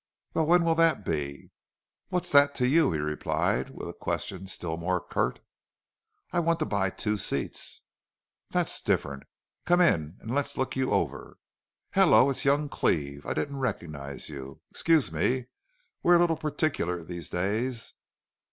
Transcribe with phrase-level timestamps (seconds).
[0.33, 1.51] "Well, when will that be?"
[2.09, 5.41] "What's that to you?" he replied, with a question still more curt.
[6.33, 7.83] "I want to buy seats for two."
[8.57, 9.23] "That's different.
[9.65, 11.37] Come in and let's look you over....
[11.91, 12.31] Hello!
[12.31, 13.27] it's young Cleve.
[13.27, 14.61] I didn't recognize you.
[14.71, 15.45] Excuse me.
[16.01, 17.93] We're a little particular these days."